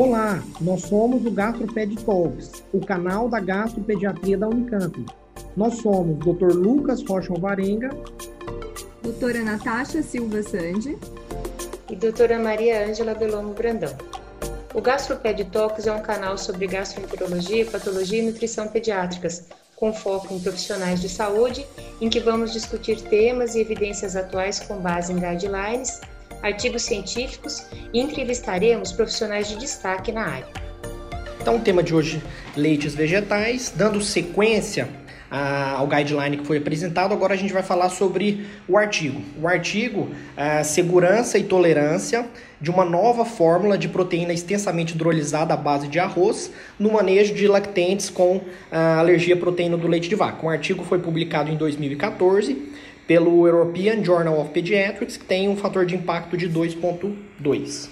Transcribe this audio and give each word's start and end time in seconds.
Olá, 0.00 0.40
nós 0.60 0.82
somos 0.82 1.26
o 1.26 1.30
GastroPed 1.32 2.04
Talks, 2.04 2.62
o 2.72 2.78
canal 2.78 3.28
da 3.28 3.40
gastropediatria 3.40 4.38
da 4.38 4.46
Unicamp. 4.46 5.04
Nós 5.56 5.78
somos 5.78 6.16
Dr. 6.20 6.54
Lucas 6.54 7.02
Rocha 7.02 7.32
Alvarenga, 7.32 7.90
doutora 9.02 9.42
Natasha 9.42 10.00
Silva 10.00 10.40
Sandi 10.44 10.96
e 11.90 11.96
doutora 11.96 12.38
Maria 12.38 12.86
Ângela 12.86 13.12
Belomo 13.12 13.54
Brandão. 13.54 13.92
O 14.72 14.80
GastroPed 14.80 15.46
Talks 15.46 15.88
é 15.88 15.92
um 15.92 16.00
canal 16.00 16.38
sobre 16.38 16.68
gastroenterologia, 16.68 17.66
patologia 17.66 18.22
e 18.22 18.26
nutrição 18.26 18.68
pediátricas, 18.68 19.48
com 19.74 19.92
foco 19.92 20.32
em 20.32 20.38
profissionais 20.38 21.00
de 21.00 21.08
saúde, 21.08 21.66
em 22.00 22.08
que 22.08 22.20
vamos 22.20 22.52
discutir 22.52 23.00
temas 23.00 23.56
e 23.56 23.60
evidências 23.62 24.14
atuais 24.14 24.60
com 24.60 24.76
base 24.76 25.12
em 25.12 25.16
guidelines, 25.16 26.00
artigos 26.42 26.82
científicos 26.82 27.66
e 27.92 28.00
entrevistaremos 28.00 28.92
profissionais 28.92 29.48
de 29.48 29.56
destaque 29.56 30.12
na 30.12 30.26
área. 30.26 30.48
Então, 31.40 31.56
o 31.56 31.60
tema 31.60 31.82
de 31.82 31.94
hoje, 31.94 32.22
leites 32.56 32.94
vegetais, 32.94 33.72
dando 33.74 34.00
sequência 34.02 34.88
ao 35.30 35.86
guideline 35.86 36.38
que 36.38 36.46
foi 36.46 36.56
apresentado, 36.56 37.12
agora 37.12 37.34
a 37.34 37.36
gente 37.36 37.52
vai 37.52 37.62
falar 37.62 37.90
sobre 37.90 38.46
o 38.66 38.78
artigo. 38.78 39.20
O 39.40 39.46
artigo, 39.46 40.08
segurança 40.64 41.38
e 41.38 41.44
tolerância 41.44 42.26
de 42.60 42.70
uma 42.70 42.84
nova 42.84 43.24
fórmula 43.24 43.76
de 43.76 43.88
proteína 43.88 44.32
extensamente 44.32 44.94
hidrolisada 44.94 45.52
à 45.52 45.56
base 45.56 45.86
de 45.86 45.98
arroz 45.98 46.50
no 46.78 46.92
manejo 46.92 47.34
de 47.34 47.46
lactentes 47.46 48.08
com 48.08 48.40
alergia 48.70 49.34
à 49.34 49.38
proteína 49.38 49.76
do 49.76 49.86
leite 49.86 50.08
de 50.08 50.14
vaca. 50.14 50.46
O 50.46 50.48
artigo 50.48 50.82
foi 50.82 50.98
publicado 50.98 51.50
em 51.50 51.56
2014 51.56 52.56
pelo 53.08 53.46
European 53.46 54.04
Journal 54.04 54.38
of 54.38 54.50
Pediatrics, 54.50 55.16
que 55.16 55.24
tem 55.24 55.48
um 55.48 55.56
fator 55.56 55.86
de 55.86 55.96
impacto 55.96 56.36
de 56.36 56.48
2.2. 56.48 57.88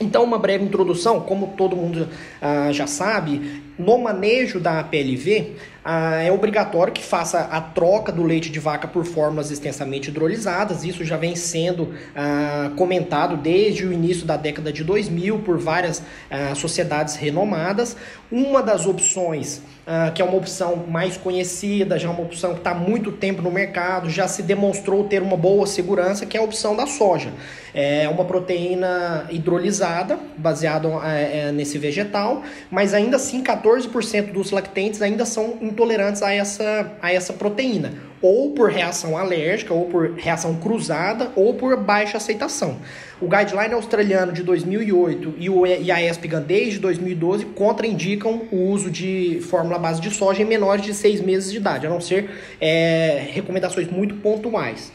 Então, 0.00 0.24
uma 0.24 0.38
breve 0.38 0.64
introdução, 0.64 1.20
como 1.20 1.54
todo 1.56 1.76
mundo 1.76 2.08
ah, 2.40 2.72
já 2.72 2.86
sabe, 2.86 3.62
no 3.78 3.98
manejo 3.98 4.58
da 4.58 4.82
PLV, 4.82 5.52
ah, 5.84 6.22
é 6.22 6.32
obrigatório 6.32 6.92
que 6.92 7.02
faça 7.02 7.40
a 7.40 7.60
troca 7.60 8.10
do 8.10 8.22
leite 8.22 8.50
de 8.50 8.58
vaca 8.58 8.88
por 8.88 9.04
fórmulas 9.04 9.50
extensamente 9.50 10.08
hidrolisadas. 10.08 10.82
Isso 10.82 11.04
já 11.04 11.16
vem 11.16 11.36
sendo 11.36 11.94
ah, 12.16 12.70
comentado 12.76 13.36
desde 13.36 13.84
o 13.86 13.92
início 13.92 14.24
da 14.24 14.36
década 14.36 14.72
de 14.72 14.82
2000 14.82 15.40
por 15.40 15.58
várias 15.58 16.02
ah, 16.30 16.54
sociedades 16.54 17.16
renomadas. 17.16 17.96
Uma 18.32 18.62
das 18.62 18.86
opções, 18.86 19.62
ah, 19.86 20.10
que 20.14 20.22
é 20.22 20.24
uma 20.24 20.36
opção 20.36 20.86
mais 20.88 21.18
conhecida, 21.18 21.98
já 21.98 22.08
é 22.08 22.10
uma 22.10 22.22
opção 22.22 22.52
que 22.52 22.60
está 22.60 22.72
muito 22.72 23.12
tempo 23.12 23.42
no 23.42 23.50
mercado, 23.50 24.08
já 24.08 24.26
se 24.26 24.42
demonstrou 24.42 25.04
ter 25.04 25.22
uma 25.22 25.36
boa 25.36 25.66
segurança, 25.66 26.24
que 26.24 26.36
é 26.36 26.40
a 26.40 26.42
opção 26.42 26.74
da 26.74 26.86
soja. 26.86 27.30
É 27.74 28.08
uma 28.08 28.24
proteína 28.24 29.26
hidrolisada, 29.30 30.18
baseada 30.38 30.88
é, 31.04 31.48
é, 31.48 31.52
nesse 31.52 31.76
vegetal, 31.76 32.42
mas 32.70 32.94
ainda 32.94 33.16
assim 33.16 33.42
14% 33.42 34.32
dos 34.32 34.52
lactentes 34.52 35.02
ainda 35.02 35.26
são 35.26 35.58
intolerantes 35.74 36.22
a 36.22 36.32
essa, 36.32 36.92
a 37.02 37.12
essa 37.12 37.32
proteína, 37.32 37.92
ou 38.22 38.52
por 38.52 38.70
reação 38.70 39.18
alérgica, 39.18 39.74
ou 39.74 39.86
por 39.86 40.14
reação 40.14 40.54
cruzada, 40.54 41.30
ou 41.36 41.52
por 41.54 41.76
baixa 41.76 42.16
aceitação. 42.16 42.78
O 43.20 43.28
guideline 43.28 43.74
australiano 43.74 44.32
de 44.32 44.42
2008 44.42 45.34
e, 45.36 45.50
o, 45.50 45.64
a 45.64 46.02
ESPGAN 46.02 46.42
desde 46.42 46.78
2012 46.78 47.44
contraindicam 47.46 48.42
o 48.50 48.70
uso 48.70 48.90
de 48.90 49.40
fórmula 49.50 49.78
base 49.78 50.00
de 50.00 50.10
soja 50.10 50.42
em 50.42 50.46
menores 50.46 50.84
de 50.84 50.94
6 50.94 51.20
meses 51.20 51.50
de 51.50 51.58
idade, 51.58 51.86
a 51.86 51.90
não 51.90 52.00
ser 52.00 52.30
é, 52.60 53.26
recomendações 53.32 53.90
muito 53.90 54.14
pontuais. 54.14 54.90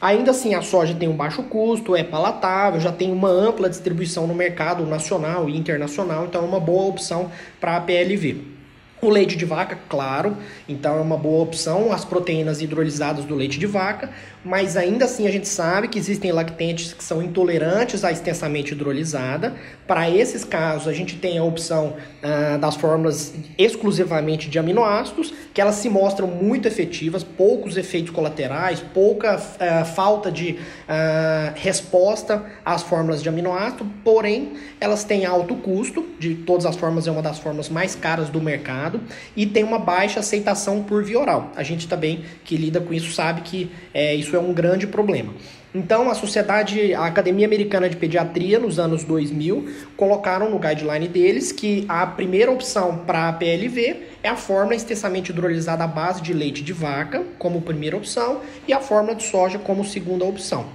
Ainda 0.00 0.30
assim, 0.30 0.54
a 0.54 0.62
soja 0.62 0.94
tem 0.94 1.08
um 1.08 1.16
baixo 1.16 1.42
custo, 1.42 1.94
é 1.94 2.02
palatável, 2.02 2.80
já 2.80 2.90
tem 2.90 3.12
uma 3.12 3.28
ampla 3.28 3.68
distribuição 3.68 4.26
no 4.26 4.34
mercado 4.34 4.86
nacional 4.86 5.50
e 5.50 5.56
internacional, 5.56 6.24
então 6.24 6.42
é 6.42 6.46
uma 6.46 6.60
boa 6.60 6.86
opção 6.86 7.30
para 7.60 7.76
a 7.76 7.80
PLV. 7.80 8.59
O 9.02 9.08
leite 9.08 9.34
de 9.34 9.46
vaca, 9.46 9.78
claro, 9.88 10.36
então 10.68 10.98
é 10.98 11.00
uma 11.00 11.16
boa 11.16 11.42
opção, 11.42 11.90
as 11.90 12.04
proteínas 12.04 12.60
hidrolisadas 12.60 13.24
do 13.24 13.34
leite 13.34 13.58
de 13.58 13.66
vaca, 13.66 14.10
mas 14.44 14.76
ainda 14.76 15.04
assim 15.04 15.26
a 15.26 15.30
gente 15.30 15.46
sabe 15.46 15.88
que 15.88 15.98
existem 15.98 16.32
lactentes 16.32 16.92
que 16.92 17.04
são 17.04 17.22
intolerantes 17.22 18.04
à 18.04 18.10
extensamente 18.10 18.72
hidrolisada. 18.72 19.54
Para 19.86 20.08
esses 20.08 20.44
casos, 20.44 20.88
a 20.88 20.92
gente 20.92 21.16
tem 21.16 21.36
a 21.36 21.44
opção 21.44 21.96
ah, 22.22 22.56
das 22.56 22.76
fórmulas 22.76 23.34
exclusivamente 23.58 24.48
de 24.48 24.58
aminoácidos, 24.58 25.34
que 25.52 25.60
elas 25.60 25.74
se 25.76 25.88
mostram 25.90 26.26
muito 26.28 26.66
efetivas, 26.66 27.22
poucos 27.22 27.76
efeitos 27.76 28.10
colaterais, 28.10 28.82
pouca 28.94 29.40
ah, 29.58 29.84
falta 29.84 30.30
de 30.30 30.58
ah, 30.88 31.52
resposta 31.56 32.44
às 32.64 32.82
fórmulas 32.82 33.22
de 33.22 33.28
aminoácido, 33.28 33.84
porém 34.02 34.54
elas 34.80 35.04
têm 35.04 35.26
alto 35.26 35.54
custo, 35.56 36.06
de 36.18 36.34
todas 36.34 36.64
as 36.64 36.76
formas 36.76 37.06
é 37.06 37.10
uma 37.10 37.22
das 37.22 37.38
formas 37.38 37.68
mais 37.68 37.94
caras 37.94 38.30
do 38.30 38.40
mercado, 38.40 39.00
e 39.36 39.44
tem 39.44 39.64
uma 39.64 39.78
baixa 39.78 40.20
aceitação 40.20 40.82
por 40.82 41.04
via 41.04 41.18
oral. 41.18 41.52
A 41.56 41.62
gente 41.62 41.86
também 41.86 42.24
que 42.44 42.56
lida 42.56 42.80
com 42.80 42.94
isso 42.94 43.12
sabe 43.12 43.42
que 43.42 43.70
é, 43.92 44.14
isso 44.14 44.29
isso 44.30 44.36
é 44.36 44.38
um 44.38 44.52
grande 44.52 44.86
problema. 44.86 45.34
Então, 45.74 46.10
a 46.10 46.14
Sociedade, 46.14 46.94
a 46.94 47.04
Academia 47.04 47.46
Americana 47.46 47.88
de 47.88 47.96
Pediatria, 47.96 48.58
nos 48.58 48.78
anos 48.78 49.04
2000, 49.04 49.68
colocaram 49.96 50.50
no 50.50 50.58
guideline 50.58 51.08
deles 51.08 51.52
que 51.52 51.84
a 51.88 52.06
primeira 52.06 52.50
opção 52.50 52.98
para 53.06 53.28
a 53.28 53.32
PLV 53.32 53.96
é 54.22 54.28
a 54.28 54.36
fórmula 54.36 54.74
extensamente 54.74 55.30
hidrolisada 55.30 55.84
à 55.84 55.86
base 55.86 56.22
de 56.22 56.32
leite 56.32 56.62
de 56.62 56.72
vaca, 56.72 57.24
como 57.38 57.60
primeira 57.62 57.96
opção, 57.96 58.40
e 58.66 58.72
a 58.72 58.80
fórmula 58.80 59.14
de 59.14 59.24
soja 59.24 59.58
como 59.58 59.84
segunda 59.84 60.24
opção. 60.24 60.66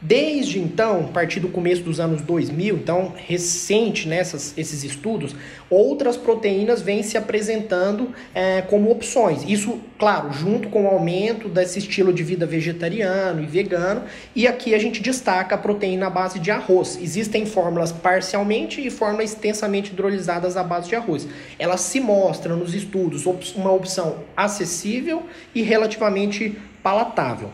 Desde 0.00 0.58
então, 0.58 1.06
a 1.08 1.12
partir 1.12 1.40
do 1.40 1.48
começo 1.48 1.82
dos 1.82 1.98
anos 1.98 2.20
2000, 2.20 2.76
então 2.76 3.14
recente 3.16 4.06
nessas 4.06 4.52
esses 4.56 4.84
estudos, 4.84 5.34
outras 5.70 6.18
proteínas 6.18 6.82
vêm 6.82 7.02
se 7.02 7.16
apresentando 7.16 8.10
é, 8.34 8.60
como 8.60 8.90
opções. 8.90 9.42
Isso, 9.48 9.80
claro, 9.98 10.30
junto 10.34 10.68
com 10.68 10.84
o 10.84 10.88
aumento 10.88 11.48
desse 11.48 11.78
estilo 11.78 12.12
de 12.12 12.22
vida 12.22 12.44
vegetariano 12.44 13.42
e 13.42 13.46
vegano. 13.46 14.02
E 14.34 14.46
aqui 14.46 14.74
a 14.74 14.78
gente 14.78 15.02
destaca 15.02 15.54
a 15.54 15.58
proteína 15.58 16.08
à 16.08 16.10
base 16.10 16.38
de 16.38 16.50
arroz. 16.50 16.98
Existem 17.00 17.46
fórmulas 17.46 17.90
parcialmente 17.90 18.86
e 18.86 18.90
fórmulas 18.90 19.32
extensamente 19.32 19.92
hidrolisadas 19.92 20.58
à 20.58 20.62
base 20.62 20.90
de 20.90 20.94
arroz. 20.94 21.26
Elas 21.58 21.80
se 21.80 22.00
mostram 22.00 22.56
nos 22.56 22.74
estudos 22.74 23.24
uma 23.56 23.72
opção 23.72 24.18
acessível 24.36 25.22
e 25.54 25.62
relativamente 25.62 26.54
palatável. 26.82 27.50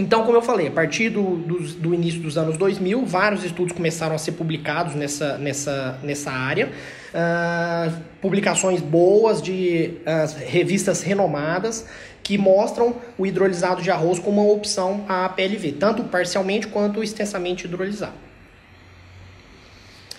Então, 0.00 0.24
como 0.24 0.38
eu 0.38 0.40
falei, 0.40 0.68
a 0.68 0.70
partir 0.70 1.10
do, 1.10 1.36
do, 1.36 1.58
do, 1.74 1.94
início 1.94 2.22
dos 2.22 2.38
anos 2.38 2.56
2000, 2.56 3.04
vários 3.04 3.44
estudos 3.44 3.74
começaram 3.74 4.14
a 4.14 4.18
ser 4.18 4.32
publicados 4.32 4.94
nessa, 4.94 5.36
nessa, 5.36 5.98
nessa 6.02 6.30
área. 6.30 6.70
Uh, 7.12 7.92
publicações 8.18 8.80
boas 8.80 9.42
de 9.42 9.98
uh, 10.06 10.46
revistas 10.46 11.02
renomadas 11.02 11.86
que 12.22 12.38
mostram 12.38 12.96
o 13.18 13.26
hidrolisado 13.26 13.82
de 13.82 13.90
arroz 13.90 14.18
como 14.18 14.42
uma 14.42 14.54
opção 14.54 15.04
à 15.06 15.28
PLV, 15.28 15.72
tanto 15.72 16.04
parcialmente 16.04 16.66
quanto 16.66 17.02
extensamente 17.02 17.66
hidrolisado. 17.66 18.29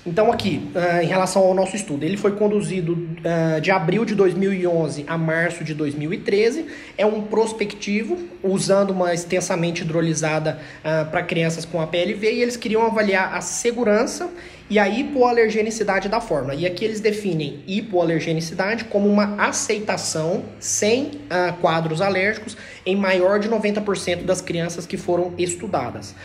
Então, 0.04 0.32
aqui, 0.32 0.72
uh, 0.74 1.04
em 1.04 1.06
relação 1.06 1.44
ao 1.44 1.54
nosso 1.54 1.76
estudo, 1.76 2.04
ele 2.04 2.18
foi 2.18 2.32
conduzido 2.32 2.94
uh, 2.94 3.62
de 3.62 3.70
abril 3.70 4.04
de 4.04 4.16
2011 4.16 5.06
a 5.08 5.16
março 5.16 5.64
de 5.64 5.76
2013. 5.76 6.66
É 6.98 7.06
um 7.06 7.22
prospectivo, 7.22 8.18
usando 8.42 8.90
uma 8.90 9.14
extensamente 9.14 9.84
hidrolisada 9.84 10.60
uh, 10.80 11.10
para 11.12 11.22
crianças 11.22 11.66
com 11.66 11.80
APLV, 11.80 12.32
e 12.32 12.42
eles 12.42 12.58
queriam 12.58 12.84
avaliar 12.84 13.36
a 13.36 13.42
segurança 13.42 14.28
e 14.68 14.80
a 14.80 14.90
hipoalergenicidade 14.90 16.10
da 16.10 16.20
fórmula. 16.20 16.56
E 16.56 16.66
aqui 16.66 16.84
eles 16.84 17.00
definem 17.00 17.60
hipoalergenicidade 17.68 18.86
como 18.86 19.08
uma 19.08 19.36
aceitação 19.36 20.46
sem 20.62 21.12
quadros 21.60 22.00
alérgicos 22.00 22.56
em 22.86 22.96
maior 22.96 23.38
de 23.38 23.50
90% 23.50 24.24
das 24.24 24.40
crianças 24.40 24.86
que 24.86 24.96
foram 24.96 25.34
estudadas. 25.38 26.16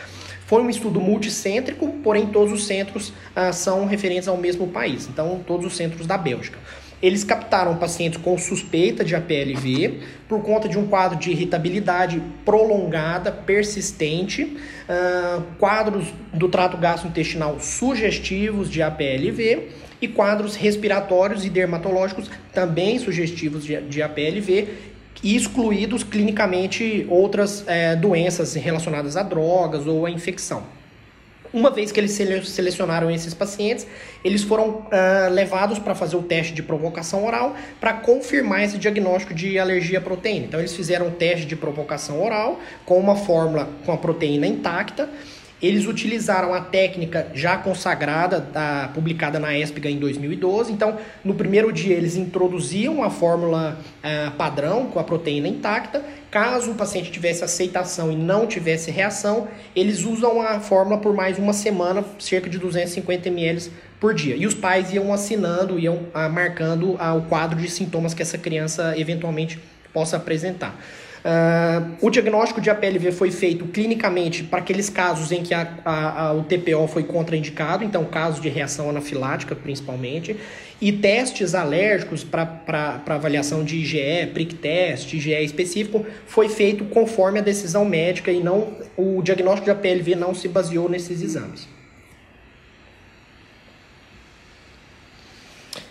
Foi 0.46 0.62
um 0.62 0.70
estudo 0.70 1.00
multicêntrico, 1.00 1.88
porém 2.04 2.26
todos 2.26 2.52
os 2.52 2.66
centros 2.66 3.12
ah, 3.34 3.52
são 3.52 3.84
referentes 3.84 4.28
ao 4.28 4.36
mesmo 4.36 4.68
país, 4.68 5.08
então 5.08 5.42
todos 5.44 5.66
os 5.66 5.76
centros 5.76 6.06
da 6.06 6.16
Bélgica. 6.16 6.58
Eles 7.02 7.24
captaram 7.24 7.76
pacientes 7.76 8.18
com 8.22 8.38
suspeita 8.38 9.04
de 9.04 9.14
APLV 9.14 10.00
por 10.28 10.42
conta 10.42 10.66
de 10.68 10.78
um 10.78 10.86
quadro 10.86 11.18
de 11.18 11.30
irritabilidade 11.30 12.22
prolongada, 12.44 13.30
persistente, 13.30 14.44
uh, 14.44 15.42
quadros 15.58 16.06
do 16.32 16.48
trato 16.48 16.76
gastrointestinal 16.78 17.60
sugestivos 17.60 18.70
de 18.70 18.82
APLV 18.82 19.68
e 20.00 20.08
quadros 20.08 20.56
respiratórios 20.56 21.44
e 21.44 21.50
dermatológicos 21.50 22.30
também 22.52 22.98
sugestivos 22.98 23.64
de, 23.64 23.78
de 23.82 24.00
APLV 24.00 24.68
excluídos 25.22 26.04
clinicamente 26.04 27.06
outras 27.08 27.64
é, 27.66 27.96
doenças 27.96 28.54
relacionadas 28.54 29.16
a 29.16 29.22
drogas 29.22 29.86
ou 29.86 30.06
a 30.06 30.10
infecção. 30.10 30.64
Uma 31.52 31.70
vez 31.70 31.90
que 31.90 31.98
eles 31.98 32.10
selecionaram 32.10 33.10
esses 33.10 33.32
pacientes, 33.32 33.86
eles 34.22 34.42
foram 34.42 34.68
uh, 34.68 35.30
levados 35.30 35.78
para 35.78 35.94
fazer 35.94 36.16
o 36.16 36.22
teste 36.22 36.52
de 36.52 36.62
provocação 36.62 37.24
oral 37.24 37.56
para 37.80 37.94
confirmar 37.94 38.62
esse 38.64 38.76
diagnóstico 38.76 39.32
de 39.32 39.58
alergia 39.58 39.98
à 39.98 40.02
proteína. 40.02 40.46
Então, 40.46 40.60
eles 40.60 40.74
fizeram 40.74 41.08
o 41.08 41.10
teste 41.12 41.46
de 41.46 41.56
provocação 41.56 42.22
oral 42.22 42.60
com 42.84 42.98
uma 42.98 43.16
fórmula 43.16 43.70
com 43.86 43.92
a 43.92 43.96
proteína 43.96 44.46
intacta 44.46 45.08
Eles 45.60 45.86
utilizaram 45.86 46.52
a 46.52 46.60
técnica 46.60 47.28
já 47.32 47.56
consagrada, 47.56 48.40
da, 48.40 48.90
publicada 48.92 49.38
na 49.38 49.56
ESPGA 49.56 49.88
em 49.88 49.98
2012. 49.98 50.70
Então, 50.70 50.98
no 51.24 51.34
primeiro 51.34 51.72
dia, 51.72 51.94
eles 51.94 52.14
introduziam 52.14 53.02
a 53.02 53.08
fórmula 53.08 53.78
uh, 54.04 54.30
padrão 54.32 54.86
com 54.86 54.98
a 54.98 55.04
proteína 55.04 55.48
intacta. 55.48 56.04
Caso 56.30 56.72
o 56.72 56.74
paciente 56.74 57.10
tivesse 57.10 57.42
aceitação 57.42 58.12
e 58.12 58.16
não 58.16 58.46
tivesse 58.46 58.90
reação, 58.90 59.48
eles 59.74 60.04
usam 60.04 60.42
a 60.42 60.60
fórmula 60.60 60.98
por 60.98 61.14
mais 61.14 61.38
uma 61.38 61.54
semana, 61.54 62.04
cerca 62.18 62.50
de 62.50 62.58
250 62.58 63.28
ml 63.28 63.70
por 63.98 64.12
dia. 64.12 64.36
E 64.36 64.46
os 64.46 64.54
pais 64.54 64.92
iam 64.92 65.10
assinando, 65.10 65.78
iam 65.78 65.96
uh, 65.96 66.30
marcando 66.30 66.90
uh, 66.90 67.16
o 67.16 67.22
quadro 67.22 67.58
de 67.58 67.70
sintomas 67.70 68.12
que 68.12 68.20
essa 68.20 68.36
criança 68.36 68.92
eventualmente 68.98 69.58
possa 69.90 70.18
apresentar. 70.18 70.78
Uh, 71.26 71.96
o 72.00 72.08
diagnóstico 72.08 72.60
de 72.60 72.70
APLV 72.70 73.10
foi 73.10 73.32
feito 73.32 73.64
clinicamente 73.66 74.44
para 74.44 74.60
aqueles 74.60 74.88
casos 74.88 75.32
em 75.32 75.42
que 75.42 75.52
a, 75.52 75.66
a, 75.84 76.26
a, 76.28 76.32
o 76.32 76.44
TPO 76.44 76.86
foi 76.86 77.02
contraindicado, 77.02 77.82
então 77.82 78.04
casos 78.04 78.40
de 78.40 78.48
reação 78.48 78.88
anafilática 78.88 79.52
principalmente, 79.56 80.36
e 80.80 80.92
testes 80.92 81.52
alérgicos 81.52 82.22
para 82.22 83.02
avaliação 83.08 83.64
de 83.64 83.76
IgE, 83.78 84.30
prick 84.32 84.54
test, 84.54 85.12
IgE 85.14 85.42
específico, 85.42 86.06
foi 86.28 86.48
feito 86.48 86.84
conforme 86.84 87.40
a 87.40 87.42
decisão 87.42 87.84
médica 87.84 88.30
e 88.30 88.40
não 88.40 88.74
o 88.96 89.20
diagnóstico 89.20 89.64
de 89.64 89.72
APLV 89.72 90.14
não 90.14 90.32
se 90.32 90.46
baseou 90.46 90.88
nesses 90.88 91.22
exames. 91.22 91.66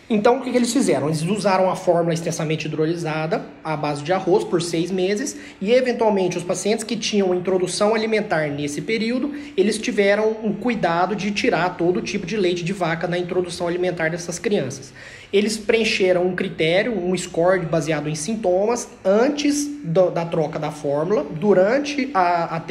Então, 0.08 0.38
o 0.38 0.42
que, 0.42 0.52
que, 0.52 0.58
eles 0.58 0.72
fizeram? 0.72 1.08
Eles 1.08 1.24
usaram 1.24 1.68
a 1.68 1.76
fórmula 1.76 2.14
extensamente 2.14 2.68
hidrolisada, 2.68 3.44
à 3.64 3.76
base 3.76 4.04
de 4.04 4.14
arroz, 4.14 4.44
por 4.44 4.62
seis 4.62 4.92
meses, 4.92 5.36
e 5.60 5.72
eventualmente 5.72 6.38
os 6.38 6.44
pacientes 6.44 6.84
que 6.84 6.96
tinham 6.96 7.34
introdução 7.34 7.96
alimentar 7.96 8.52
nesse 8.52 8.82
período, 8.82 9.34
eles 9.58 9.80
tiveram 9.80 10.38
um 10.44 10.54
cuidado 10.54 11.16
de 11.16 11.32
tirar 11.32 11.76
todo 11.76 12.04
tipo 12.04 12.28
de 12.28 12.38
leite 12.38 12.64
de 12.64 12.72
vaca 12.72 13.08
na 13.08 13.18
introdução 13.18 13.68
alimentar 13.68 14.12
dessas 14.12 14.38
crianças. 14.38 14.94
Eles 15.34 15.58
preencheram 15.58 16.28
um 16.28 16.36
critério, 16.36 16.96
um 16.96 17.18
score 17.18 17.66
baseado 17.66 18.08
em 18.08 18.14
sintomas, 18.14 18.88
antes 19.04 19.66
do, 19.84 20.12
da 20.12 20.24
troca 20.24 20.60
da 20.60 20.70
fórmula, 20.70 21.24
durante 21.24 22.12
a, 22.14 22.58
a, 22.58 22.62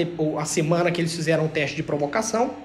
a 0.40 0.44
semana 0.44 0.92
que 0.92 1.00
eles 1.00 1.14
fizeram 1.14 1.46
o 1.46 1.48
teste 1.48 1.74
de 1.74 1.82
provocação 1.82 2.62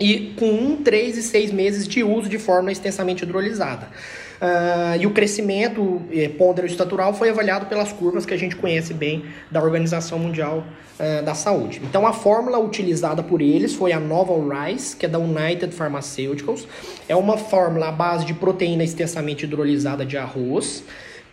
e 0.00 0.34
com 0.36 0.46
1, 0.46 0.82
3 0.82 1.16
e 1.18 1.22
6 1.22 1.52
meses 1.52 1.86
de 1.86 2.02
uso 2.02 2.28
de 2.28 2.38
fórmula 2.38 2.72
extensamente 2.72 3.22
hidrolisada. 3.22 3.88
Uh, 4.34 5.00
e 5.00 5.06
o 5.06 5.10
crescimento 5.12 6.02
eh, 6.12 6.28
pondero 6.28 6.66
estatural 6.66 7.14
foi 7.14 7.30
avaliado 7.30 7.66
pelas 7.66 7.92
curvas 7.92 8.26
que 8.26 8.34
a 8.34 8.36
gente 8.36 8.56
conhece 8.56 8.92
bem 8.92 9.24
da 9.50 9.62
Organização 9.62 10.18
Mundial 10.18 10.64
uh, 10.98 11.24
da 11.24 11.34
Saúde. 11.34 11.80
Então, 11.82 12.06
a 12.06 12.12
fórmula 12.12 12.58
utilizada 12.58 13.22
por 13.22 13.40
eles 13.40 13.74
foi 13.74 13.92
a 13.92 14.00
Novel 14.00 14.46
Rice, 14.48 14.96
que 14.96 15.06
é 15.06 15.08
da 15.08 15.18
United 15.18 15.72
Pharmaceuticals. 15.72 16.66
É 17.08 17.14
uma 17.14 17.38
fórmula 17.38 17.88
à 17.88 17.92
base 17.92 18.26
de 18.26 18.34
proteína 18.34 18.82
extensamente 18.82 19.44
hidrolisada 19.44 20.04
de 20.04 20.18
arroz, 20.18 20.82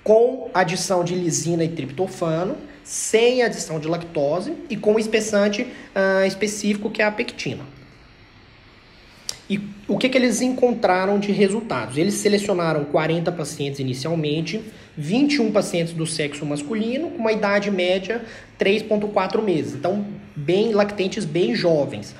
com 0.03 0.49
adição 0.53 1.03
de 1.03 1.15
lisina 1.15 1.63
e 1.63 1.69
triptofano, 1.69 2.55
sem 2.83 3.41
adição 3.41 3.79
de 3.79 3.87
lactose 3.87 4.53
e 4.69 4.77
com 4.77 4.97
espessante 4.97 5.63
uh, 5.63 6.25
específico 6.25 6.89
que 6.89 7.01
é 7.01 7.05
a 7.05 7.11
pectina. 7.11 7.80
E 9.51 9.59
o 9.85 9.97
que, 9.97 10.07
que 10.07 10.17
eles 10.17 10.41
encontraram 10.41 11.19
de 11.19 11.33
resultados? 11.33 11.97
Eles 11.97 12.13
selecionaram 12.13 12.85
40 12.85 13.33
pacientes 13.33 13.81
inicialmente, 13.81 14.61
21 14.97 15.51
pacientes 15.51 15.91
do 15.91 16.07
sexo 16.07 16.45
masculino, 16.45 17.09
com 17.09 17.17
uma 17.17 17.33
idade 17.33 17.69
média 17.69 18.23
3,4 18.57 19.41
meses. 19.43 19.73
Então, 19.73 20.05
bem 20.33 20.71
lactentes, 20.71 21.25
bem 21.25 21.53
jovens. 21.53 22.15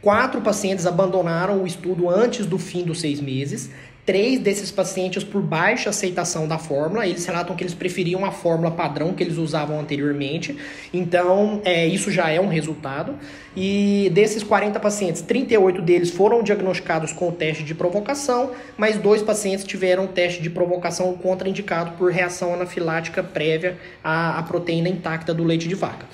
Quatro 0.00 0.40
pacientes 0.40 0.86
abandonaram 0.86 1.64
o 1.64 1.66
estudo 1.66 2.08
antes 2.08 2.46
do 2.46 2.56
fim 2.56 2.84
dos 2.84 3.00
seis 3.00 3.20
meses 3.20 3.68
três 4.06 4.38
desses 4.38 4.70
pacientes 4.70 5.24
por 5.24 5.42
baixa 5.42 5.90
aceitação 5.90 6.46
da 6.46 6.56
fórmula. 6.56 7.04
Eles 7.04 7.26
relatam 7.26 7.56
que 7.56 7.64
eles 7.64 7.74
preferiam 7.74 8.24
a 8.24 8.30
fórmula 8.30 8.70
padrão 8.70 9.12
que 9.12 9.22
eles 9.22 9.36
usavam 9.36 9.80
anteriormente. 9.80 10.56
Então, 10.94 11.60
é, 11.64 11.84
isso 11.86 12.10
já 12.12 12.30
é 12.30 12.40
um 12.40 12.46
resultado. 12.46 13.16
E 13.56 14.08
desses 14.14 14.44
40 14.44 14.78
pacientes, 14.78 15.22
38 15.22 15.82
deles 15.82 16.10
foram 16.10 16.42
diagnosticados 16.42 17.12
com 17.12 17.30
o 17.30 17.32
teste 17.32 17.64
de 17.64 17.74
provocação, 17.74 18.52
mas 18.76 18.96
dois 18.96 19.22
pacientes 19.22 19.64
tiveram 19.64 20.06
teste 20.06 20.40
de 20.40 20.50
provocação 20.50 21.12
contraindicado 21.14 21.92
por 21.92 22.12
reação 22.12 22.54
anafilática 22.54 23.24
prévia 23.24 23.76
à, 24.04 24.38
à 24.38 24.42
proteína 24.44 24.88
intacta 24.88 25.34
do 25.34 25.42
leite 25.42 25.66
de 25.66 25.74
vaca. 25.74 26.06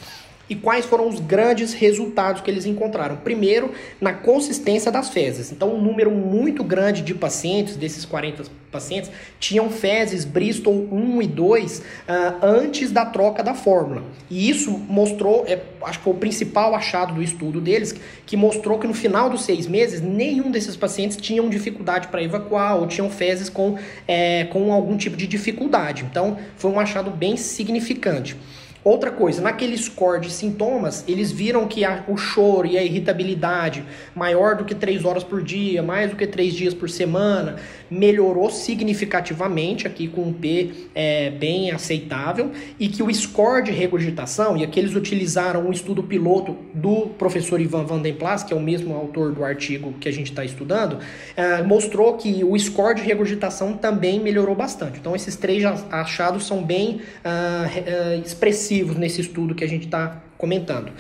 E 0.53 0.55
quais 0.55 0.85
foram 0.85 1.09
os 1.09 1.19
grandes 1.19 1.73
resultados 1.73 2.43
que 2.43 2.51
eles 2.51 2.67
encontraram? 2.67 3.17
Primeiro, 3.17 3.71
na 3.99 4.13
consistência 4.13 4.93
das 4.93 5.09
fezes. 5.09 5.51
Então, 5.51 5.75
um 5.75 5.81
número 5.81 6.11
muito 6.11 6.63
grande 6.63 7.01
de 7.01 7.15
pacientes, 7.15 7.75
desses 7.75 8.05
40 8.05 8.45
pacientes, 8.71 9.11
tinham 9.41 9.71
fezes 9.71 10.27
Bristol 10.27 10.75
1 10.93 11.23
e 11.23 11.27
2 11.27 11.79
uh, 11.79 11.83
ah, 12.07 12.39
antes 12.43 12.93
da 12.93 13.07
troca 13.07 13.43
da 13.43 13.55
fórmula. 13.55 14.03
E 14.29 14.51
isso 14.51 14.71
mostrou, 14.73 15.47
é, 15.49 15.59
acho 15.85 16.01
que 16.01 16.05
foi 16.05 16.13
o 16.13 16.19
principal 16.19 16.75
achado 16.75 17.15
do 17.15 17.23
estudo 17.23 17.59
deles, 17.59 17.95
que 18.27 18.37
mostrou 18.37 18.79
que 18.79 18.87
no 18.87 18.93
final 18.93 19.31
dos 19.31 19.45
seis 19.45 19.67
meses, 19.67 20.03
nenhum 20.03 20.51
desses 20.51 20.77
pacientes 20.77 21.17
tinham 21.17 21.49
dificuldade 21.49 22.09
para 22.09 22.23
evacuar 22.23 22.77
ou 22.77 22.87
tinham 22.87 23.09
fezes 23.09 23.49
com, 23.49 23.79
é, 24.07 24.45
com 24.45 24.71
algum 24.71 24.99
tipo 24.99 25.17
de 25.17 25.27
dificuldade. 25.27 26.05
Então, 26.05 26.37
foi 26.59 26.71
um 26.71 26.79
achado 26.79 27.11
bem 27.11 27.39
significante. 27.39 28.37
Outra 28.85 29.13
coisa, 29.13 29.41
naquele 29.41 29.79
score 29.79 30.21
de 30.21 30.31
sintomas, 30.31 31.05
eles 31.07 31.31
viram 31.31 31.69
que 31.69 31.85
a, 31.85 32.05
o 32.09 32.17
choro 32.17 32.67
e 32.67 32.77
a 32.77 32.83
irritabilidade 32.83 33.85
maior 34.13 34.57
do 34.57 34.65
que 34.65 34.75
3 34.75 35.05
horas 35.05 35.23
por 35.23 35.41
dia, 35.41 35.81
mais 35.85 36.11
do 36.11 36.17
que 36.17 36.27
3 36.27 36.53
dias 36.53 36.75
por 36.75 36.91
semana, 36.91 37.57
melhorou 37.89 38.51
significativamente 38.51 39.87
aqui 39.87 40.09
com 40.09 40.23
um 40.23 40.33
P 40.33 40.89
é, 40.97 41.31
bem 41.31 41.71
aceitável 41.71 42.51
e 42.81 42.89
que 42.89 43.05
o 43.05 43.15
score 43.15 43.63
de 43.63 43.71
regurgitação, 43.71 44.57
e 44.57 44.65
aqui 44.65 44.81
eles 44.81 44.97
utilizaram 44.97 45.65
um 45.69 45.71
estudo 45.71 46.03
piloto 46.03 46.57
do 46.75 47.07
professor 47.19 47.61
Ivan 47.61 47.85
Van 47.85 48.01
Den 48.01 48.15
Plas, 48.15 48.43
que 48.43 48.53
é 48.53 48.57
o 48.57 48.61
mesmo 48.61 48.97
autor 48.97 49.33
do 49.33 49.45
artigo 49.45 49.93
que 50.01 50.09
a 50.09 50.13
gente 50.13 50.31
está 50.31 50.45
estudando, 50.45 50.99
é, 51.37 51.63
mostrou 51.63 52.15
que 52.15 52.43
o 52.43 52.59
score 52.59 52.97
de 52.97 53.03
regurgitação 53.03 53.75
também 53.75 54.19
melhorou 54.19 54.57
bastante. 54.57 54.99
Então 54.99 55.15
esses 55.15 55.37
três 55.37 55.63
achados 55.89 56.47
são 56.47 56.65
bem 56.65 57.01
uh, 57.25 58.21
expressivos 58.25 58.72
expressivos 58.73 58.97
nesse 58.97 59.21
estudo 59.21 59.55
que 59.55 59.65
a 59.65 59.69
gente 59.69 59.85
está 59.85 60.23
comentando. 60.39 60.93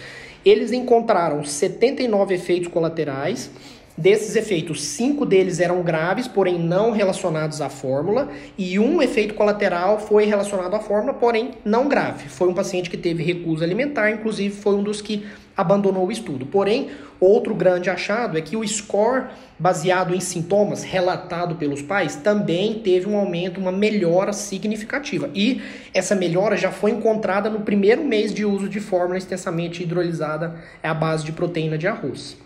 Eles 0.44 0.72
encontraram 0.72 1.44
79 1.44 2.34
efeitos 2.34 2.68
colaterais. 2.68 3.50
Desses 3.96 4.36
efeitos, 4.36 4.82
cinco 4.82 5.26
deles 5.26 5.60
eram 5.60 5.82
graves, 5.82 6.26
porém 6.26 6.58
não 6.58 6.92
relacionados 6.92 7.60
à 7.60 7.68
fórmula, 7.68 8.30
e 8.56 8.78
um 8.78 9.02
efeito 9.02 9.34
colateral 9.34 10.00
foi 10.00 10.24
relacionado 10.24 10.74
à 10.74 10.80
fórmula, 10.80 11.12
porém 11.12 11.50
não 11.62 11.88
grave. 11.88 12.26
Foi 12.30 12.48
um 12.48 12.54
paciente 12.54 12.88
que 12.88 12.96
teve 12.96 13.22
recusa 13.22 13.66
alimentar, 13.66 14.10
inclusive 14.10 14.56
foi 14.56 14.76
um 14.76 14.82
dos 14.82 15.02
que 15.02 15.26
abandonou 15.56 16.06
o 16.06 16.12
estudo. 16.12 16.46
Porém, 16.46 16.90
outro 17.20 17.54
grande 17.54 17.90
achado 17.90 18.36
é 18.36 18.40
que 18.40 18.56
o 18.56 18.66
score 18.66 19.26
baseado 19.58 20.14
em 20.14 20.20
sintomas 20.20 20.82
relatado 20.82 21.54
pelos 21.54 21.82
pais 21.82 22.16
também 22.16 22.80
teve 22.80 23.08
um 23.08 23.16
aumento, 23.16 23.60
uma 23.60 23.72
melhora 23.72 24.32
significativa. 24.32 25.30
E 25.34 25.62
essa 25.94 26.14
melhora 26.14 26.56
já 26.56 26.70
foi 26.70 26.90
encontrada 26.90 27.48
no 27.48 27.60
primeiro 27.60 28.04
mês 28.04 28.34
de 28.34 28.44
uso 28.44 28.68
de 28.68 28.80
fórmula 28.80 29.18
extensamente 29.18 29.82
hidrolisada 29.82 30.56
à 30.82 30.92
base 30.92 31.24
de 31.24 31.32
proteína 31.32 31.78
de 31.78 31.86
arroz. 31.86 32.36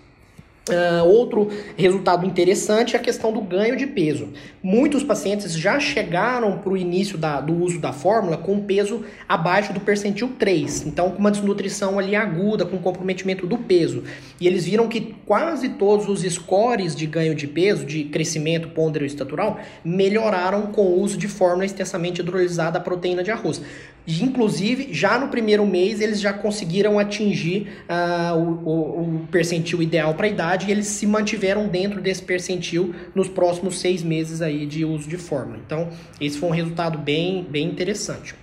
Uh, 0.69 1.07
outro 1.07 1.49
resultado 1.77 2.27
interessante 2.27 2.97
é 2.97 2.99
a 2.99 3.03
questão 3.03 3.33
do 3.33 3.41
ganho 3.41 3.77
de 3.77 3.87
peso. 3.87 4.31
Muitos 4.61 5.05
pacientes 5.05 5.57
já 5.57 5.79
chegaram 5.79 6.59
para 6.59 6.73
o 6.73 6.77
início 6.77 7.17
da, 7.17 7.41
do 7.41 7.55
uso 7.55 7.79
da 7.79 7.93
fórmula 7.93 8.37
com 8.37 8.59
peso 8.59 9.05
abaixo 9.29 9.73
do 9.73 9.79
percentil 9.79 10.33
3, 10.37 10.87
então 10.89 11.13
com 11.13 11.19
uma 11.19 11.31
desnutrição 11.31 12.01
ali 12.01 12.17
aguda, 12.17 12.67
com 12.67 12.79
comprometimento 12.79 13.47
do 13.47 13.59
peso. 13.59 14.03
E 14.41 14.47
eles 14.49 14.65
viram 14.65 14.89
que 14.89 15.15
quase 15.25 15.69
todos 15.69 16.09
os 16.09 16.23
scores 16.33 16.97
de 16.97 17.07
ganho 17.07 17.33
de 17.33 17.47
peso, 17.47 17.87
de 17.87 18.03
crescimento 18.03 18.67
pondero 18.71 19.07
estatural, 19.07 19.61
melhoraram 19.85 20.73
com 20.73 20.83
o 20.83 21.01
uso 21.01 21.17
de 21.17 21.29
fórmula 21.29 21.65
extensamente 21.65 22.23
hidrolisada 22.23 22.81
proteína 22.81 23.23
de 23.23 23.31
arroz. 23.31 23.63
E, 24.07 24.23
inclusive, 24.23 24.89
já 24.93 25.19
no 25.19 25.29
primeiro 25.29 25.67
mês, 25.67 26.01
eles 26.01 26.21
já 26.21 26.33
conseguiram 26.33 26.97
atingir 26.97 27.67
uh, 27.89 28.37
o, 28.37 28.69
o, 28.69 29.01
o 29.01 29.29
percentil 29.31 29.83
ideal 29.83 30.15
para 30.15 30.27
a 30.27 30.31
idade 30.31 30.56
e 30.65 30.71
eles 30.71 30.87
se 30.87 31.07
mantiveram 31.07 31.69
dentro 31.69 32.01
desse 32.01 32.23
percentil 32.23 32.95
nos 33.15 33.29
próximos 33.29 33.79
seis 33.79 34.03
meses 34.03 34.41
aí 34.41 34.67
de 34.67 34.85
uso 34.85 35.09
de 35.09 35.17
fórmula. 35.17 35.59
Então, 35.65 35.91
esse 36.21 36.39
foi 36.39 36.49
um 36.49 36.53
resultado 36.53 36.99
bem, 36.99 37.45
bem 37.45 37.69
interessante. 37.69 38.35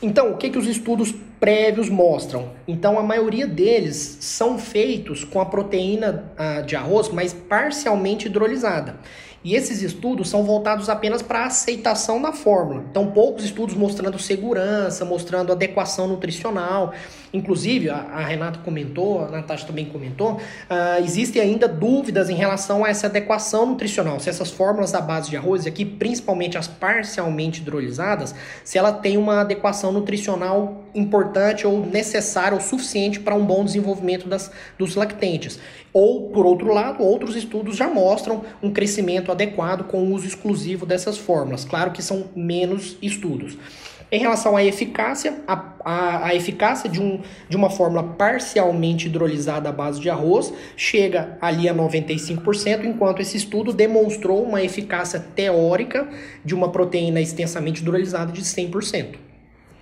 Então, 0.00 0.32
o 0.32 0.36
que, 0.36 0.50
que 0.50 0.58
os 0.58 0.66
estudos 0.66 1.14
prévios 1.38 1.88
mostram? 1.88 2.50
Então, 2.66 2.98
a 2.98 3.02
maioria 3.02 3.46
deles 3.46 4.18
são 4.20 4.58
feitos 4.58 5.24
com 5.24 5.40
a 5.40 5.46
proteína 5.46 6.32
uh, 6.38 6.64
de 6.64 6.76
arroz, 6.76 7.08
mas 7.08 7.32
parcialmente 7.32 8.26
hidrolisada. 8.26 8.96
E 9.46 9.54
esses 9.54 9.80
estudos 9.80 10.28
são 10.28 10.42
voltados 10.42 10.88
apenas 10.88 11.22
para 11.22 11.44
a 11.44 11.46
aceitação 11.46 12.20
da 12.20 12.32
fórmula. 12.32 12.84
Então, 12.90 13.12
poucos 13.12 13.44
estudos 13.44 13.76
mostrando 13.76 14.18
segurança, 14.18 15.04
mostrando 15.04 15.52
adequação 15.52 16.08
nutricional. 16.08 16.92
Inclusive, 17.32 17.88
a, 17.88 17.94
a 17.94 18.24
Renata 18.24 18.58
comentou, 18.64 19.24
a 19.24 19.30
Natasha 19.30 19.64
também 19.64 19.84
comentou, 19.84 20.32
uh, 20.32 21.04
existem 21.04 21.40
ainda 21.40 21.68
dúvidas 21.68 22.28
em 22.28 22.34
relação 22.34 22.84
a 22.84 22.88
essa 22.88 23.06
adequação 23.06 23.66
nutricional, 23.66 24.18
se 24.18 24.28
essas 24.28 24.50
fórmulas 24.50 24.90
da 24.90 25.00
base 25.00 25.30
de 25.30 25.36
arroz, 25.36 25.64
aqui 25.64 25.84
principalmente 25.84 26.58
as 26.58 26.66
parcialmente 26.66 27.60
hidrolisadas, 27.60 28.34
se 28.64 28.78
ela 28.78 28.90
tem 28.90 29.16
uma 29.16 29.42
adequação 29.42 29.92
nutricional 29.92 30.82
importante 30.92 31.25
ou 31.66 31.84
necessária 31.84 32.54
ou 32.54 32.60
suficiente 32.60 33.20
para 33.20 33.34
um 33.34 33.44
bom 33.44 33.64
desenvolvimento 33.64 34.28
das, 34.28 34.50
dos 34.78 34.94
lactentes. 34.94 35.58
Ou, 35.92 36.30
por 36.30 36.44
outro 36.44 36.72
lado, 36.72 37.02
outros 37.02 37.36
estudos 37.36 37.76
já 37.76 37.88
mostram 37.88 38.44
um 38.62 38.70
crescimento 38.70 39.32
adequado 39.32 39.84
com 39.84 39.98
o 39.98 40.12
uso 40.12 40.26
exclusivo 40.26 40.84
dessas 40.84 41.16
fórmulas. 41.16 41.64
Claro 41.64 41.90
que 41.90 42.02
são 42.02 42.26
menos 42.34 42.96
estudos. 43.00 43.56
Em 44.10 44.20
relação 44.20 44.56
à 44.56 44.64
eficácia, 44.64 45.40
a, 45.48 45.72
a, 45.84 46.26
a, 46.28 46.34
eficácia 46.34 46.88
de, 46.88 47.00
um, 47.00 47.20
de 47.48 47.56
uma 47.56 47.68
fórmula 47.68 48.04
parcialmente 48.04 49.08
hidrolisada 49.08 49.68
à 49.68 49.72
base 49.72 50.00
de 50.00 50.08
arroz 50.08 50.52
chega 50.76 51.36
ali 51.40 51.68
a 51.68 51.74
95%, 51.74 52.84
enquanto 52.84 53.20
esse 53.20 53.36
estudo 53.36 53.72
demonstrou 53.72 54.44
uma 54.44 54.62
eficácia 54.62 55.18
teórica 55.18 56.08
de 56.44 56.54
uma 56.54 56.70
proteína 56.70 57.20
extensamente 57.20 57.82
hidrolisada 57.82 58.30
de 58.30 58.42
100%. 58.42 59.25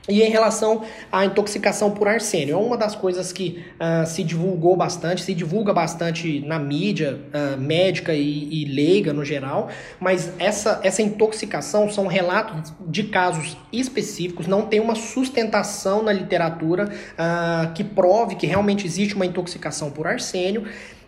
E 0.06 0.23
em 0.23 0.28
relação 0.28 0.82
à 1.11 1.25
intoxicação 1.25 1.90
por 1.90 2.06
arsênio, 2.06 2.54
é 2.54 2.58
uma 2.58 2.76
das 2.76 2.94
coisas 2.94 3.32
que 3.32 3.64
uh, 3.80 4.06
se 4.06 4.23
divulgou 4.23 4.76
bastante, 4.76 5.23
se 5.23 5.32
divulga 5.32 5.73
bastante 5.73 6.40
na 6.40 6.58
mídia 6.58 7.20
uh, 7.32 7.58
médica 7.58 8.12
e, 8.12 8.62
e, 8.62 8.64
leiga 8.66 9.14
no 9.14 9.25
geral, 9.25 9.70
mas 9.99 10.30
essa, 10.38 10.78
essa 10.82 11.00
intoxicação 11.00 11.90
são 11.90 12.06
relatos 12.06 12.70
de 12.87 13.04
casos 13.04 13.56
específicos, 13.73 14.46
não 14.46 14.66
tem 14.66 14.78
uma 14.78 14.94
sustentação 14.94 16.02
na 16.02 16.12
literatura 16.12 16.84
uh, 16.84 17.73
que 17.73 17.82
prove 17.82 18.34
que 18.34 18.46
realmente 18.46 18.87
existe 18.87 19.14
uma 19.14 19.25
intoxicação 19.25 19.90
por 19.90 20.06
arsênio. 20.06 20.66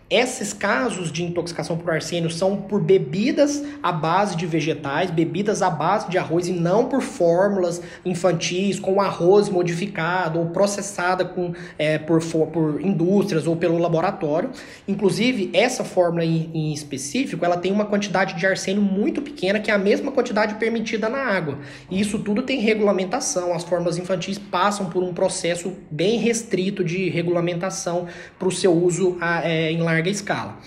Esses 0.09 0.53
casos 0.53 1.11
de 1.11 1.21
intoxicação 1.21 1.77
por 1.77 1.91
arsênio 1.91 2.29
são 2.29 2.55
por 2.55 2.81
bebidas 2.81 3.61
à 3.83 3.91
base 3.91 4.37
de 4.37 4.45
vegetais, 4.45 5.11
bebidas 5.11 5.61
à 5.61 5.69
base 5.69 6.09
de 6.09 6.17
arroz 6.17 6.47
e 6.47 6.53
não 6.53 6.85
por 6.85 7.01
fórmulas 7.01 7.81
infantis 8.05 8.79
com 8.79 9.01
arroz 9.01 9.49
modificado 9.49 10.39
ou 10.39 10.45
processada 10.45 11.25
com, 11.25 11.51
é, 11.77 11.97
por, 11.97 12.21
por 12.23 12.79
indústrias 12.79 13.47
ou 13.47 13.57
pelo 13.57 13.77
laboratório. 13.77 14.51
Inclusive, 14.87 15.49
essa 15.51 15.83
fórmula 15.83 16.23
em, 16.23 16.51
em 16.53 16.71
específico, 16.71 17.43
ela 17.43 17.57
tem 17.57 17.73
uma 17.73 17.83
quantidade 17.83 18.35
de 18.35 18.47
arsênio 18.47 18.81
muito 18.81 19.21
pequena, 19.21 19.59
que 19.59 19.69
é 19.69 19.73
a 19.73 19.77
mesma 19.77 20.13
quantidade 20.13 20.55
permitida 20.55 21.09
na 21.09 21.19
água. 21.19 21.59
E 21.91 21.99
isso 21.99 22.17
tudo 22.19 22.43
tem 22.43 22.61
regulamentação. 22.61 23.53
As 23.53 23.65
fórmulas 23.65 23.97
infantis 23.97 24.37
passam 24.37 24.85
por 24.85 25.03
um 25.03 25.13
processo 25.13 25.73
bem 25.91 26.17
restrito 26.17 26.81
de 26.81 27.09
regulamentação 27.09 28.07
para 28.39 28.47
o 28.47 28.51
seu 28.51 28.71
uso 28.71 29.17
é, 29.43 29.69
em 29.69 29.81
larga 29.81 29.96
larga 29.97 30.09
escala. 30.09 30.57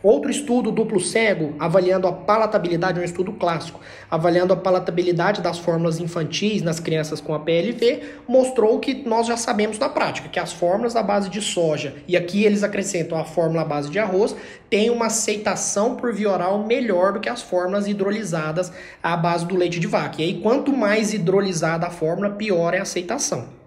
Outro 0.00 0.30
estudo 0.30 0.70
duplo 0.70 1.00
cego, 1.00 1.54
avaliando 1.58 2.06
a 2.06 2.12
palatabilidade, 2.12 3.00
um 3.00 3.02
estudo 3.02 3.32
clássico, 3.32 3.80
avaliando 4.08 4.52
a 4.52 4.56
palatabilidade 4.56 5.42
das 5.42 5.58
fórmulas 5.58 5.98
infantis 5.98 6.62
nas 6.62 6.78
crianças 6.78 7.20
com 7.20 7.34
a 7.34 7.40
PLV, 7.40 8.02
mostrou 8.28 8.78
que 8.78 8.94
nós 8.94 9.26
já 9.26 9.36
sabemos 9.36 9.76
na 9.76 9.88
prática, 9.88 10.28
que 10.28 10.38
as 10.38 10.52
fórmulas 10.52 10.94
à 10.94 11.02
base 11.02 11.28
de 11.28 11.42
soja, 11.42 11.96
e 12.06 12.16
aqui 12.16 12.44
eles 12.44 12.62
acrescentam 12.62 13.18
a 13.18 13.24
fórmula 13.24 13.62
à 13.62 13.64
base 13.64 13.90
de 13.90 13.98
arroz, 13.98 14.36
têm 14.70 14.88
uma 14.88 15.06
aceitação 15.06 15.96
por 15.96 16.14
via 16.14 16.30
oral 16.30 16.64
melhor 16.64 17.14
do 17.14 17.20
que 17.20 17.28
as 17.28 17.42
fórmulas 17.42 17.88
hidrolizadas 17.88 18.72
à 19.02 19.16
base 19.16 19.46
do 19.46 19.56
leite 19.56 19.80
de 19.80 19.88
vaca. 19.88 20.22
E 20.22 20.26
aí, 20.26 20.40
quanto 20.40 20.72
mais 20.72 21.12
hidrolisada 21.12 21.88
a 21.88 21.90
fórmula, 21.90 22.30
pior 22.30 22.72
é 22.72 22.78
a 22.78 22.82
aceitação. 22.82 23.57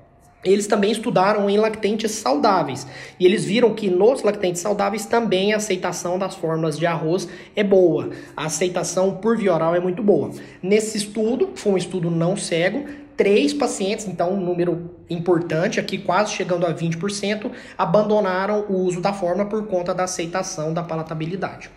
Eles 0.43 0.65
também 0.65 0.91
estudaram 0.91 1.49
em 1.49 1.57
lactentes 1.57 2.11
saudáveis 2.11 2.87
e 3.19 3.25
eles 3.25 3.45
viram 3.45 3.73
que 3.75 3.89
nos 3.89 4.23
lactentes 4.23 4.61
saudáveis 4.61 5.05
também 5.05 5.53
a 5.53 5.57
aceitação 5.57 6.17
das 6.17 6.35
fórmulas 6.35 6.79
de 6.79 6.85
arroz 6.85 7.27
é 7.55 7.63
boa. 7.63 8.09
A 8.35 8.45
aceitação 8.45 9.17
por 9.17 9.37
via 9.37 9.53
oral 9.53 9.75
é 9.75 9.79
muito 9.79 10.01
boa. 10.01 10.31
Nesse 10.61 10.97
estudo, 10.97 11.51
foi 11.55 11.73
um 11.73 11.77
estudo 11.77 12.09
não 12.09 12.35
cego, 12.35 12.85
três 13.15 13.53
pacientes, 13.53 14.07
então 14.07 14.33
um 14.33 14.41
número 14.41 14.89
importante 15.07 15.79
aqui, 15.79 15.99
quase 15.99 16.33
chegando 16.33 16.65
a 16.65 16.73
20%, 16.73 17.51
abandonaram 17.77 18.65
o 18.67 18.77
uso 18.77 18.99
da 18.99 19.13
fórmula 19.13 19.47
por 19.47 19.67
conta 19.67 19.93
da 19.93 20.05
aceitação 20.05 20.73
da 20.73 20.81
palatabilidade. 20.81 21.69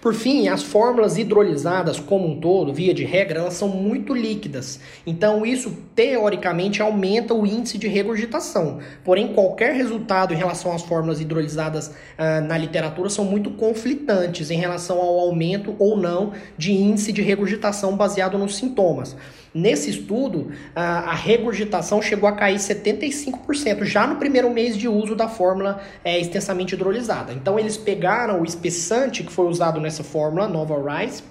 Por 0.00 0.14
fim, 0.14 0.46
as 0.46 0.62
fórmulas 0.62 1.18
hidrolisadas 1.18 1.98
como 1.98 2.28
um 2.28 2.38
todo, 2.38 2.72
via 2.72 2.94
de 2.94 3.04
regra, 3.04 3.40
elas 3.40 3.54
são 3.54 3.68
muito 3.68 4.14
líquidas. 4.14 4.78
Então, 5.04 5.44
isso 5.44 5.76
teoricamente 5.94 6.80
aumenta 6.80 7.34
o 7.34 7.44
índice 7.44 7.76
de 7.76 7.88
regurgitação. 7.88 8.78
Porém, 9.04 9.34
qualquer 9.34 9.74
resultado 9.74 10.32
em 10.32 10.36
relação 10.36 10.72
às 10.72 10.82
fórmulas 10.82 11.20
hidrolisadas 11.20 11.88
uh, 11.88 12.46
na 12.46 12.56
literatura 12.56 13.10
são 13.10 13.24
muito 13.24 13.50
conflitantes 13.50 14.52
em 14.52 14.58
relação 14.58 14.98
ao 14.98 15.18
aumento 15.18 15.74
ou 15.80 15.96
não 15.96 16.32
de 16.56 16.72
índice 16.72 17.12
de 17.12 17.20
regurgitação 17.20 17.96
baseado 17.96 18.38
nos 18.38 18.56
sintomas. 18.56 19.16
Nesse 19.58 19.90
estudo, 19.90 20.52
a, 20.74 21.10
a 21.10 21.14
regurgitação 21.14 22.00
chegou 22.00 22.28
a 22.28 22.32
cair 22.32 22.58
75% 22.58 23.82
já 23.82 24.06
no 24.06 24.14
primeiro 24.14 24.48
mês 24.50 24.76
de 24.76 24.86
uso 24.86 25.16
da 25.16 25.26
fórmula 25.26 25.80
é, 26.04 26.16
extensamente 26.20 26.76
hidrolisada. 26.76 27.32
Então, 27.32 27.58
eles 27.58 27.76
pegaram 27.76 28.40
o 28.40 28.44
espessante 28.44 29.24
que 29.24 29.32
foi 29.32 29.46
usado 29.46 29.80
nessa 29.80 30.04
fórmula, 30.04 30.46
Nova 30.46 30.76
Rise, 30.76 31.24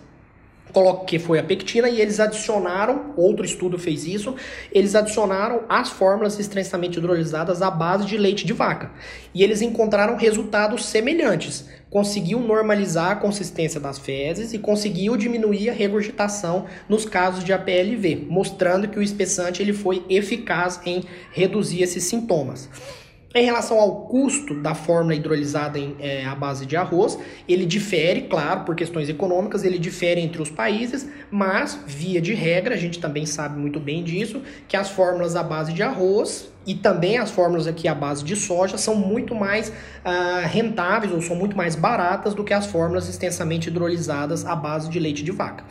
que 1.05 1.17
foi 1.17 1.39
a 1.39 1.43
pectina, 1.43 1.89
e 1.89 1.99
eles 1.99 2.19
adicionaram, 2.19 3.13
outro 3.17 3.45
estudo 3.45 3.79
fez 3.79 4.05
isso, 4.05 4.35
eles 4.71 4.95
adicionaram 4.95 5.63
as 5.67 5.89
fórmulas 5.89 6.39
extensamente 6.39 6.99
hidrolisadas 6.99 7.61
à 7.61 7.71
base 7.71 8.05
de 8.05 8.17
leite 8.17 8.45
de 8.45 8.53
vaca. 8.53 8.91
E 9.33 9.43
eles 9.43 9.61
encontraram 9.61 10.15
resultados 10.15 10.85
semelhantes. 10.85 11.67
Conseguiu 11.89 12.39
normalizar 12.39 13.11
a 13.11 13.15
consistência 13.15 13.79
das 13.79 13.97
fezes 13.97 14.53
e 14.53 14.59
conseguiu 14.59 15.15
diminuir 15.15 15.69
a 15.69 15.73
regurgitação 15.73 16.65
nos 16.87 17.05
casos 17.05 17.43
de 17.43 17.53
APLV, 17.53 18.27
mostrando 18.29 18.87
que 18.87 18.99
o 18.99 19.03
espessante 19.03 19.61
ele 19.61 19.73
foi 19.73 20.05
eficaz 20.09 20.79
em 20.85 21.03
reduzir 21.31 21.81
esses 21.81 22.03
sintomas. 22.03 22.69
Em 23.37 23.45
relação 23.45 23.79
ao 23.79 24.07
custo 24.07 24.55
da 24.55 24.73
fórmula 24.73 25.13
hidrolisada 25.13 25.77
em, 25.77 25.95
é, 25.99 26.25
à 26.25 26.33
base 26.33 26.65
de 26.65 26.75
arroz, 26.75 27.19
ele 27.47 27.67
difere, 27.67 28.23
claro, 28.23 28.61
por 28.61 28.75
questões 28.75 29.09
econômicas, 29.09 29.63
ele 29.63 29.77
difere 29.77 30.19
entre 30.19 30.41
os 30.41 30.49
países, 30.49 31.07
mas, 31.29 31.79
via 31.85 32.19
de 32.19 32.33
regra, 32.33 32.73
a 32.73 32.77
gente 32.77 32.99
também 32.99 33.27
sabe 33.27 33.59
muito 33.59 33.79
bem 33.79 34.03
disso, 34.03 34.41
que 34.67 34.75
as 34.75 34.89
fórmulas 34.89 35.35
à 35.35 35.43
base 35.43 35.71
de 35.71 35.83
arroz 35.83 36.51
e 36.67 36.75
também 36.75 37.17
as 37.17 37.31
fórmulas 37.31 37.65
aqui 37.65 37.87
à 37.87 37.95
base 37.95 38.25
de 38.25 38.35
soja 38.35 38.77
são 38.77 38.93
muito 38.93 39.33
mais 39.33 39.69
uh, 39.69 40.45
rentáveis 40.45 41.13
ou 41.13 41.21
são 41.21 41.33
muito 41.33 41.55
mais 41.55 41.75
baratas 41.75 42.33
do 42.33 42.43
que 42.43 42.53
as 42.53 42.65
fórmulas 42.65 43.07
extensamente 43.07 43.69
hidrolisadas 43.69 44.45
à 44.45 44.53
base 44.53 44.89
de 44.89 44.99
leite 44.99 45.23
de 45.23 45.31
vaca. 45.31 45.63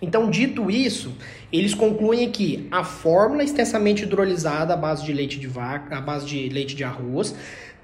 Então, 0.00 0.30
dito 0.30 0.70
isso, 0.70 1.12
eles 1.52 1.74
concluem 1.74 2.30
que 2.30 2.68
a 2.70 2.84
fórmula 2.84 3.42
extensamente 3.42 4.04
hidrolisada 4.04 4.74
à 4.74 4.76
base 4.76 5.04
de 5.04 5.12
leite 5.12 5.40
de 5.40 5.48
vaca, 5.48 5.98
à 5.98 6.00
base 6.00 6.24
de 6.24 6.48
leite 6.48 6.76
de 6.76 6.84
arroz, 6.84 7.34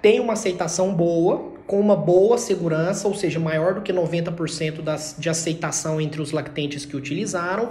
tem 0.00 0.20
uma 0.20 0.34
aceitação 0.34 0.94
boa, 0.94 1.52
com 1.66 1.78
uma 1.78 1.96
boa 1.96 2.38
segurança, 2.38 3.06
ou 3.06 3.14
seja, 3.14 3.38
maior 3.38 3.74
do 3.74 3.82
que 3.82 3.92
90% 3.92 4.80
das, 4.80 5.14
de 5.18 5.28
aceitação 5.28 6.00
entre 6.00 6.22
os 6.22 6.32
lactentes 6.32 6.84
que 6.84 6.96
utilizaram, 6.96 7.70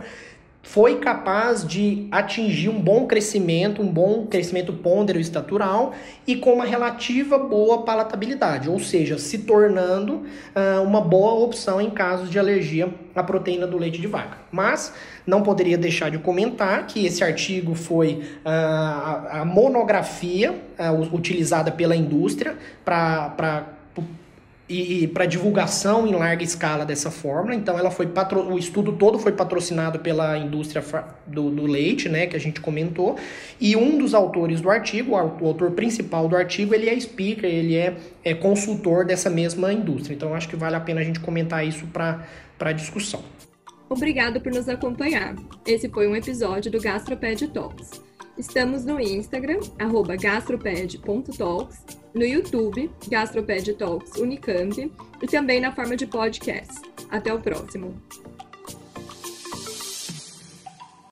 foi 0.62 0.98
capaz 1.00 1.66
de 1.66 2.08
atingir 2.12 2.70
um 2.70 2.80
bom 2.80 3.08
crescimento, 3.08 3.82
um 3.82 3.88
bom 3.88 4.28
crescimento 4.28 4.74
pôndero 4.74 5.20
estatural 5.20 5.94
e 6.28 6.36
com 6.36 6.54
uma 6.54 6.66
relativa 6.66 7.38
boa 7.40 7.84
palatabilidade, 7.84 8.70
ou 8.70 8.80
seja, 8.80 9.18
se 9.18 9.40
tornando 9.40 10.16
uh, 10.16 10.84
uma 10.84 11.02
boa 11.02 11.44
opção 11.44 11.80
em 11.80 11.90
casos 11.90 12.30
de 12.30 12.38
alergia 12.38 12.94
à 13.16 13.24
proteína 13.24 13.66
do 13.66 13.78
leite 13.78 14.00
de 14.00 14.08
vaca. 14.08 14.38
Mas 14.52 14.94
não 15.26 15.42
poderia 15.42 15.78
deixar 15.78 16.12
de 16.12 16.18
comentar 16.18 16.86
que 16.88 17.06
esse 17.06 17.24
artigo 17.24 17.74
foi 17.74 18.22
uh, 18.46 18.50
a, 18.50 19.42
a, 19.42 19.46
monografia 19.46 20.52
uh, 20.52 21.16
utilizada 21.16 21.72
pela 21.72 21.96
indústria 21.96 22.58
para 22.84 23.79
e, 24.70 25.04
e 25.04 25.08
para 25.08 25.26
divulgação 25.26 26.06
em 26.06 26.14
larga 26.14 26.44
escala 26.44 26.86
dessa 26.86 27.10
fórmula. 27.10 27.56
Então, 27.56 27.78
ela 27.78 27.90
foi 27.90 28.08
patro... 28.08 28.54
o 28.54 28.58
estudo 28.58 28.94
todo 28.94 29.18
foi 29.18 29.32
patrocinado 29.32 30.00
pela 30.00 30.38
indústria 30.38 30.84
do, 31.26 31.50
do, 31.50 31.64
leite, 31.66 32.08
né, 32.08 32.28
que 32.28 32.36
a 32.36 32.40
gente 32.40 32.62
comentou. 32.62 33.18
E 33.60 33.76
um 33.76 33.98
dos 33.98 34.14
autores 34.14 34.62
do 34.62 34.70
artigo, 34.70 35.14
o 35.14 35.48
autor 35.48 35.72
principal 35.72 36.28
do 36.28 36.36
artigo, 36.36 36.76
ele 36.76 36.88
é 36.88 37.00
speaker, 37.00 37.50
ele 37.50 37.76
é, 37.76 37.98
é 38.24 38.34
consultor 38.34 39.06
dessa 39.06 39.30
mesma 39.30 39.74
indústria. 39.74 40.14
Então, 40.14 40.36
acho 40.36 40.48
que 40.48 40.56
vale 40.56 40.76
a 40.76 40.80
pena 40.80 41.02
a 41.02 41.04
gente 41.04 41.20
comentar 41.20 41.66
isso 41.66 41.88
para 41.88 42.72
discussão. 42.72 43.24
Obrigado 43.90 44.40
por 44.40 44.52
nos 44.52 44.70
acompanhar. 44.70 45.36
Esse 45.66 45.90
foi 45.90 46.08
um 46.08 46.16
episódio 46.16 46.72
do 46.72 46.80
Gastroped 46.80 47.48
Talks. 47.48 48.09
Estamos 48.40 48.86
no 48.86 49.02
Instagram, 49.02 49.60
gastroped.talks, 50.18 51.86
no 52.14 52.24
YouTube, 52.24 52.90
Gastroped 53.10 53.74
Talks 53.74 54.18
Unicamp, 54.18 54.90
e 55.22 55.28
também 55.28 55.60
na 55.60 55.76
forma 55.76 55.98
de 55.98 56.08
podcast. 56.08 56.82
Até 57.12 57.34
o 57.34 57.42
próximo! 57.42 58.02